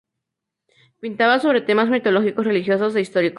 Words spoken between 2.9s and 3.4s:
e históricos.